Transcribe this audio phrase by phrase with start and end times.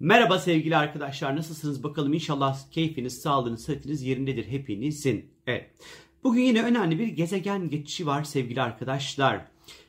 [0.00, 5.30] Merhaba sevgili arkadaşlar nasılsınız bakalım inşallah keyfiniz, sağlığınız, sıhhatiniz yerindedir hepinizin.
[5.46, 5.70] Evet.
[6.24, 9.44] Bugün yine önemli bir gezegen geçişi var sevgili arkadaşlar.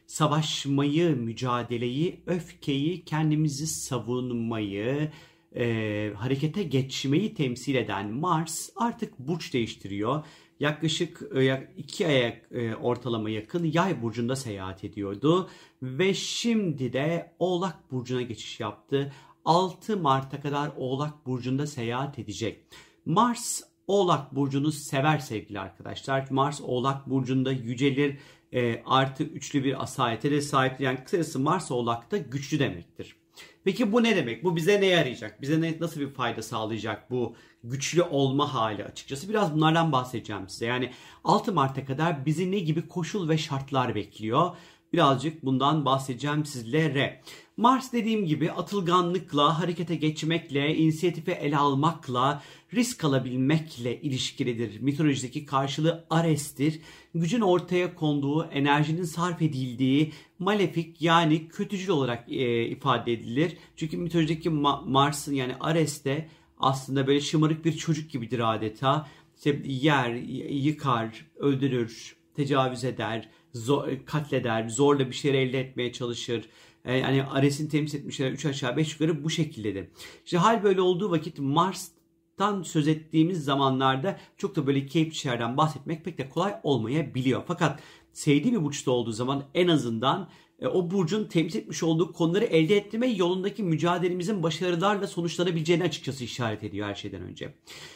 [0.07, 5.11] Savaşmayı, mücadeleyi, öfkeyi, kendimizi savunmayı,
[5.55, 10.23] e, harekete geçmeyi temsil eden Mars artık burç değiştiriyor.
[10.59, 15.49] Yaklaşık e, iki aya e, ortalama yakın yay burcunda seyahat ediyordu.
[15.81, 19.13] Ve şimdi de Oğlak burcuna geçiş yaptı.
[19.49, 22.65] 6 Mart'a kadar Oğlak Burcu'nda seyahat edecek.
[23.05, 26.27] Mars Oğlak Burcu'nu sever sevgili arkadaşlar.
[26.29, 28.17] Mars Oğlak Burcu'nda yücelir
[28.53, 30.85] e, artı üçlü bir asayete de sahiptir.
[30.85, 33.15] Yani kısacası Mars Oğlak'ta güçlü demektir.
[33.63, 34.43] Peki bu ne demek?
[34.43, 35.41] Bu bize ne yarayacak?
[35.41, 39.29] Bize ne, nasıl bir fayda sağlayacak bu güçlü olma hali açıkçası?
[39.29, 40.65] Biraz bunlardan bahsedeceğim size.
[40.65, 40.91] Yani
[41.23, 44.55] 6 Mart'a kadar bizi ne gibi koşul ve şartlar bekliyor?
[44.93, 47.21] Birazcık bundan bahsedeceğim sizlere.
[47.59, 54.79] Mars dediğim gibi atılganlıkla, harekete geçmekle, inisiyatifi ele almakla, risk alabilmekle ilişkilidir.
[54.79, 56.81] Mitolojideki karşılığı Ares'tir.
[57.15, 63.57] Gücün ortaya konduğu, enerjinin sarf edildiği, malefik yani kötücül olarak e, ifade edilir.
[63.75, 69.07] Çünkü mitolojideki Ma- Mars'ın yani Ares'te aslında böyle şımarık bir çocuk gibidir adeta.
[69.37, 70.13] İşte yer,
[70.49, 76.45] yıkar, öldürür, tecavüz eder, zor, katleder, zorla bir şeyler elde etmeye çalışır.
[76.85, 79.87] E, yani Ares'in temsil etmişler 3 aşağı 5 yukarı bu şekildedir.
[80.25, 86.05] İşte hal böyle olduğu vakit Mars'tan söz ettiğimiz zamanlarda çok da böyle keyifli şeylerden bahsetmek
[86.05, 87.43] pek de kolay olmayabiliyor.
[87.47, 87.79] Fakat
[88.13, 90.29] sevdiği bir burçta olduğu zaman en azından
[90.67, 96.87] o burcun temsil etmiş olduğu konuları elde etme yolundaki mücadelemizin başarılarla sonuçlanabileceğini açıkçası işaret ediyor
[96.87, 97.53] her şeyden önce.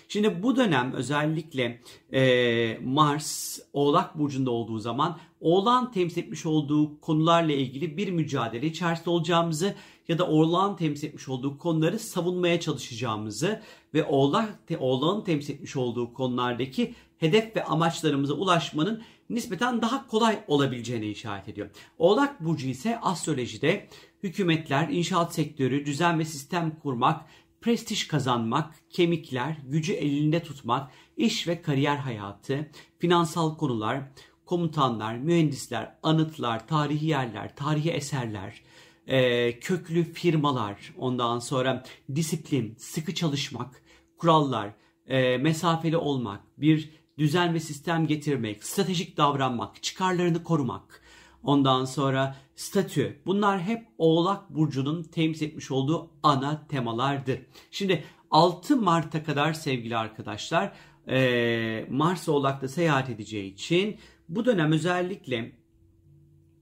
[0.07, 1.81] Şimdi bu dönem özellikle
[2.13, 9.09] e, Mars Oğlak Burcu'nda olduğu zaman Oğlan temsil etmiş olduğu konularla ilgili bir mücadele içerisinde
[9.09, 9.75] olacağımızı
[10.07, 13.61] ya da Oğlan temsil etmiş olduğu konuları savunmaya çalışacağımızı
[13.93, 21.07] ve Oğlak, Oğlan'ın temsil etmiş olduğu konulardaki hedef ve amaçlarımıza ulaşmanın nispeten daha kolay olabileceğine
[21.07, 21.69] işaret ediyor.
[21.97, 23.89] Oğlak Burcu ise astrolojide
[24.23, 27.25] hükümetler, inşaat sektörü, düzen ve sistem kurmak,
[27.61, 32.69] prestij kazanmak, kemikler, gücü elinde tutmak, iş ve kariyer hayatı,
[32.99, 34.01] finansal konular,
[34.45, 38.61] komutanlar, mühendisler, anıtlar, tarihi yerler, tarihi eserler,
[39.07, 41.83] e, köklü firmalar, ondan sonra
[42.15, 43.83] disiplin, sıkı çalışmak,
[44.17, 44.73] kurallar,
[45.07, 51.01] e, mesafeli olmak, bir düzen ve sistem getirmek, stratejik davranmak, çıkarlarını korumak,
[51.43, 53.21] ondan sonra statü.
[53.25, 57.39] Bunlar hep Oğlak Burcu'nun temsil etmiş olduğu ana temalardır.
[57.71, 60.73] Şimdi 6 Mart'a kadar sevgili arkadaşlar
[61.07, 63.97] e, Mars Oğlak'ta seyahat edeceği için
[64.29, 65.51] bu dönem özellikle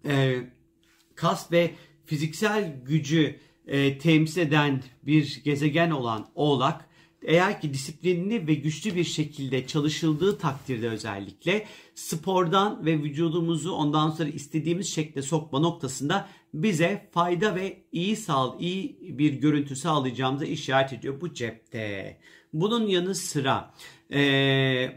[0.06, 0.44] e,
[1.16, 1.75] kas ve
[2.11, 6.85] fiziksel gücü e, temsil eden bir gezegen olan Oğlak
[7.23, 14.29] eğer ki disiplinli ve güçlü bir şekilde çalışıldığı takdirde özellikle spordan ve vücudumuzu ondan sonra
[14.29, 21.21] istediğimiz şekilde sokma noktasında bize fayda ve iyi sağ iyi bir görüntü sağlayacağımıza işaret ediyor
[21.21, 22.17] bu cepte.
[22.53, 23.73] Bunun yanı sıra
[24.13, 24.21] e,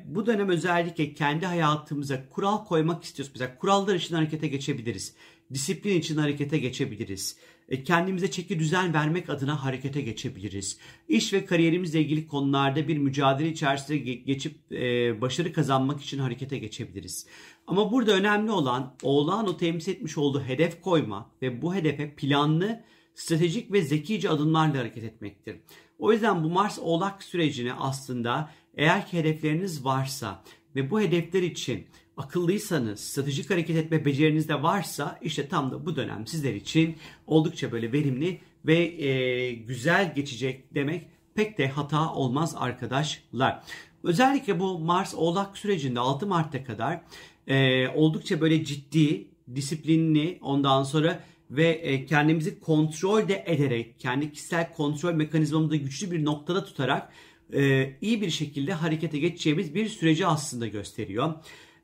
[0.07, 3.33] bu dönem özellikle kendi hayatımıza kural koymak istiyoruz.
[3.35, 5.15] Mesela kurallar için harekete geçebiliriz.
[5.53, 7.37] Disiplin için harekete geçebiliriz.
[7.69, 10.79] E, kendimize çeki düzen vermek adına harekete geçebiliriz.
[11.09, 17.27] İş ve kariyerimizle ilgili konularda bir mücadele içerisinde geçip e, başarı kazanmak için harekete geçebiliriz.
[17.67, 22.85] Ama burada önemli olan oğlan o temsil etmiş olduğu hedef koyma ve bu hedefe planlı,
[23.15, 25.57] stratejik ve zekice adımlarla hareket etmektir.
[25.99, 30.43] O yüzden bu Mars Oğlak sürecini aslında eğer ki hedefleriniz varsa
[30.77, 35.97] ve bu hedefler için akıllıysanız, stratejik hareket etme beceriniz de varsa işte tam da bu
[35.97, 42.55] dönem sizler için oldukça böyle verimli ve e, güzel geçecek demek pek de hata olmaz
[42.59, 43.63] arkadaşlar.
[44.05, 47.01] Özellikle bu Mars Oğlak sürecinde 6 Mart'a kadar
[47.47, 51.21] e, oldukça böyle ciddi, disiplinli ondan sonra
[51.51, 57.13] ve e, kendimizi kontrol de ederek, kendi kişisel kontrol mekanizmamızı güçlü bir noktada tutarak
[57.55, 61.35] e, iyi bir şekilde harekete geçeceğimiz bir süreci aslında gösteriyor.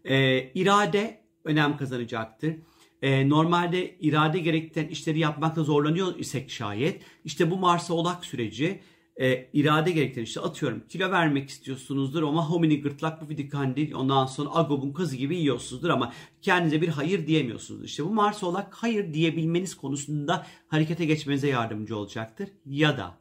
[0.04, 2.54] E, irade önem kazanacaktır.
[3.02, 8.80] E, normalde irade gerektiren işleri yapmakta zorlanıyor isek şayet işte bu Mars'a olak süreci
[9.20, 14.50] e, irade gerektiren işte atıyorum kilo vermek istiyorsunuzdur ama homini gırtlak bu kandil ondan sonra
[14.54, 16.12] agobun kazı gibi yiyorsunuzdur ama
[16.42, 17.84] kendinize bir hayır diyemiyorsunuz.
[17.84, 22.48] İşte bu Mars olak hayır diyebilmeniz konusunda harekete geçmenize yardımcı olacaktır.
[22.66, 23.18] Ya da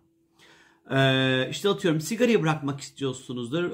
[0.91, 3.71] Ee, işte atıyorum sigarayı bırakmak istiyorsunuzdur.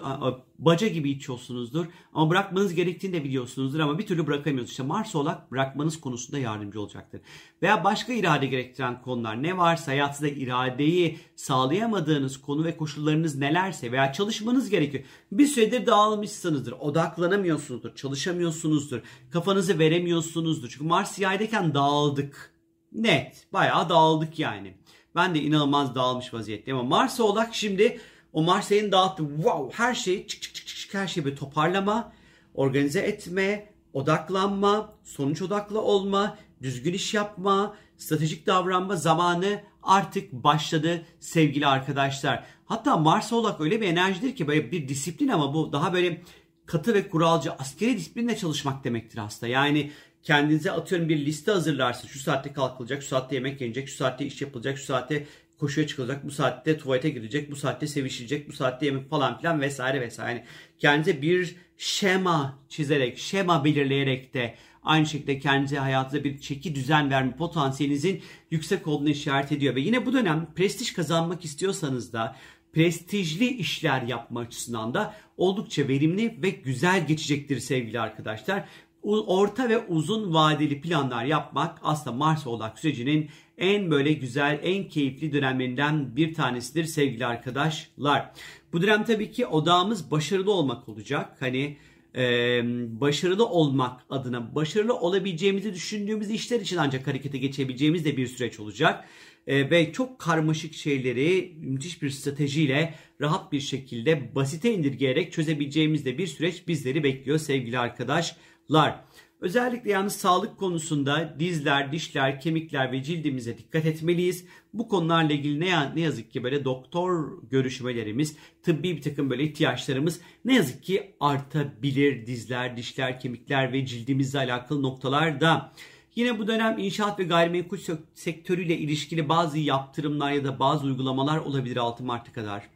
[0.59, 1.85] Baca gibi içiyorsunuzdur.
[2.13, 4.71] Ama bırakmanız gerektiğini de biliyorsunuzdur ama bir türlü bırakamıyorsunuz.
[4.71, 7.21] İşte Mars Oğlak bırakmanız konusunda yardımcı olacaktır.
[7.61, 14.13] Veya başka irade gerektiren konular ne varsa hayatınızda iradeyi sağlayamadığınız konu ve koşullarınız nelerse veya
[14.13, 15.03] çalışmanız gerekiyor.
[15.31, 16.71] Bir süredir dağılmışsınızdır.
[16.71, 17.95] Odaklanamıyorsunuzdur.
[17.95, 19.01] Çalışamıyorsunuzdur.
[19.31, 20.69] Kafanızı veremiyorsunuzdur.
[20.69, 22.55] Çünkü Mars yaydayken dağıldık.
[22.91, 23.47] Net.
[23.53, 24.77] Bayağı dağıldık yani.
[25.15, 27.99] Ben de inanılmaz dağılmış vaziyetteyim ama Mars Oğlak şimdi
[28.33, 29.23] o Mars'ın dağıttı.
[29.35, 32.11] Wow her şeyi çık çık çık çık her şeyi bir toparlama,
[32.53, 41.67] organize etme, odaklanma, sonuç odaklı olma, düzgün iş yapma, stratejik davranma zamanı artık başladı sevgili
[41.67, 42.43] arkadaşlar.
[42.65, 46.21] Hatta Mars Oğlak öyle bir enerjidir ki böyle bir disiplin ama bu daha böyle
[46.65, 49.51] katı ve kuralcı askeri disiplinle çalışmak demektir aslında.
[49.51, 49.91] Yani
[50.25, 52.13] kendinize atıyorum bir liste hazırlarsınız.
[52.13, 55.25] Şu saatte kalkılacak, şu saatte yemek yenecek, şu saatte iş yapılacak, şu saatte
[55.57, 60.01] koşuya çıkılacak, bu saatte tuvalete girecek, bu saatte sevişilecek, bu saatte yemek falan filan vesaire
[60.01, 60.37] vesaire.
[60.37, 60.45] Yani
[60.79, 67.35] kendinize bir şema çizerek, şema belirleyerek de aynı şekilde kendinize hayatınıza bir çeki düzen verme
[67.35, 69.75] potansiyelinizin yüksek olduğunu işaret ediyor.
[69.75, 72.35] Ve yine bu dönem prestij kazanmak istiyorsanız da
[72.73, 78.65] prestijli işler yapma açısından da oldukça verimli ve güzel geçecektir sevgili arkadaşlar
[79.13, 85.33] orta ve uzun vadeli planlar yapmak aslında Mars Oğlak sürecinin en böyle güzel, en keyifli
[85.33, 88.31] dönemlerinden bir tanesidir sevgili arkadaşlar.
[88.73, 91.37] Bu dönem tabii ki odağımız başarılı olmak olacak.
[91.39, 91.77] Hani
[92.15, 92.61] e,
[93.01, 99.05] başarılı olmak adına başarılı olabileceğimizi düşündüğümüz işler için ancak harekete geçebileceğimiz de bir süreç olacak.
[99.47, 106.17] E, ve çok karmaşık şeyleri müthiş bir stratejiyle rahat bir şekilde basite indirgeyerek çözebileceğimiz de
[106.17, 108.37] bir süreç bizleri bekliyor sevgili arkadaşlar
[108.71, 109.05] lar.
[109.41, 114.45] Özellikle yalnız sağlık konusunda dizler, dişler, kemikler ve cildimize dikkat etmeliyiz.
[114.73, 120.21] Bu konularla ilgili ne, ne yazık ki böyle doktor görüşmelerimiz, tıbbi bir takım böyle ihtiyaçlarımız
[120.45, 122.25] ne yazık ki artabilir.
[122.25, 125.73] Dizler, dişler, kemikler ve cildimizle alakalı noktalarda.
[126.15, 127.77] Yine bu dönem inşaat ve gayrimenkul
[128.13, 132.74] sektörüyle ilişkili bazı yaptırımlar ya da bazı uygulamalar olabilir 6 Mart'a kadar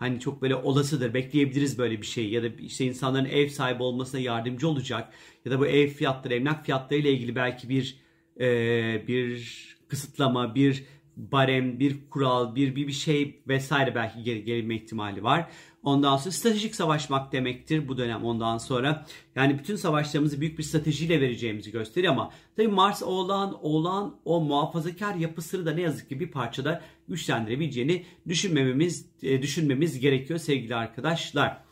[0.00, 4.20] hani çok böyle olasıdır bekleyebiliriz böyle bir şey ya da işte insanların ev sahibi olmasına
[4.20, 5.12] yardımcı olacak
[5.44, 8.00] ya da bu ev fiyatları emlak fiyatları ile ilgili belki bir
[8.40, 10.84] e, bir kısıtlama bir
[11.16, 15.50] barem bir kural bir bir, bir şey vesaire belki gel, gelme ihtimali var.
[15.82, 19.06] Ondan sonra stratejik savaşmak demektir bu dönem ondan sonra.
[19.34, 25.14] Yani bütün savaşlarımızı büyük bir stratejiyle vereceğimizi gösteriyor ama tabii Mars oğlan oğlan o muhafazakar
[25.14, 31.62] yapısını da ne yazık ki bir parçada güçlendirebileceğini düşünmememiz e, düşünmemiz gerekiyor sevgili arkadaşlar.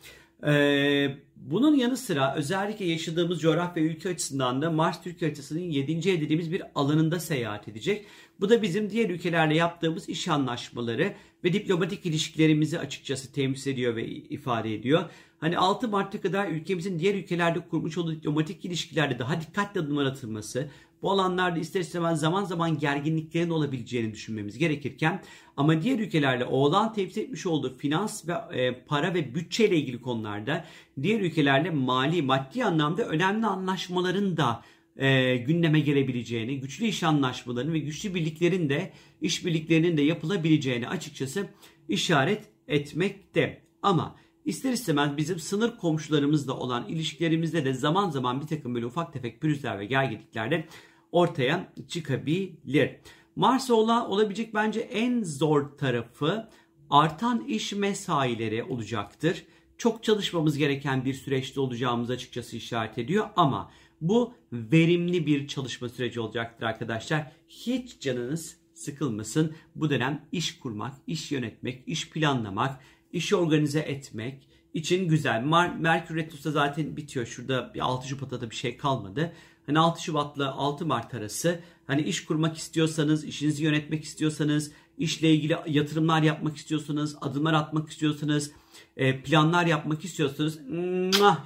[0.47, 6.09] Ee, bunun yanı sıra özellikle yaşadığımız coğrafya ülke açısından da Mars Türkiye haritasının 7.
[6.09, 8.05] ev dediğimiz bir alanında seyahat edecek.
[8.39, 11.13] Bu da bizim diğer ülkelerle yaptığımız iş anlaşmaları
[11.43, 15.09] ve diplomatik ilişkilerimizi açıkçası temsil ediyor ve ifade ediyor.
[15.39, 20.69] Hani 6 Mart'a kadar ülkemizin diğer ülkelerde kurmuş olduğu diplomatik ilişkilerde daha dikkatli adımlar atılması,
[21.01, 25.21] bu alanlarda ister istemez zaman zaman gerginliklerin olabileceğini düşünmemiz gerekirken
[25.57, 30.01] ama diğer ülkelerle oğlan temsil etmiş olduğu finans ve e, para ve bütçe ile ilgili
[30.01, 30.65] konularda
[31.01, 34.63] diğer ülkelerle mali maddi anlamda önemli anlaşmaların da
[34.97, 41.47] e, gündeme gelebileceğini, güçlü iş anlaşmalarının ve güçlü birliklerin de işbirliklerinin de yapılabileceğini açıkçası
[41.89, 43.61] işaret etmekte.
[43.81, 49.13] Ama ister istemez bizim sınır komşularımızla olan ilişkilerimizde de zaman zaman bir takım böyle ufak
[49.13, 50.67] tefek pürüzler ve gerginlikler de
[51.11, 52.95] ortaya çıkabilir.
[53.35, 56.49] Mars olan olabilecek bence en zor tarafı
[56.89, 59.43] artan iş mesaileri olacaktır.
[59.77, 66.19] Çok çalışmamız gereken bir süreçte olacağımız açıkçası işaret ediyor ama bu verimli bir çalışma süreci
[66.19, 67.31] olacaktır arkadaşlar.
[67.49, 69.55] Hiç canınız sıkılmasın.
[69.75, 72.79] Bu dönem iş kurmak, iş yönetmek, iş planlamak,
[73.13, 75.43] işi organize etmek için güzel.
[75.43, 77.25] Mer Merkür Retrosu zaten bitiyor.
[77.25, 79.33] Şurada bir 6 Şubat'ta da bir şey kalmadı.
[79.65, 85.57] Hani 6 Şubat'la 6 Mart arası hani iş kurmak istiyorsanız, işinizi yönetmek istiyorsanız, işle ilgili
[85.67, 88.51] yatırımlar yapmak istiyorsanız, adımlar atmak istiyorsanız,
[88.97, 90.59] e, planlar yapmak istiyorsanız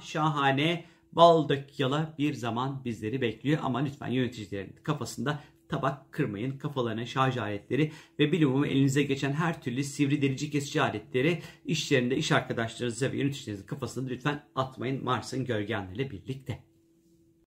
[0.04, 3.58] şahane baldak yala bir zaman bizleri bekliyor.
[3.62, 5.40] Ama lütfen yöneticilerin kafasında
[5.74, 6.58] tabak kırmayın.
[6.58, 12.16] Kafalarına şarj aletleri ve bilimum elinize geçen her türlü sivri delici kesici aletleri iş yerinde
[12.16, 16.73] iş arkadaşlarınıza ve yöneticilerinizin kafasında lütfen atmayın Mars'ın gölgenleriyle birlikte.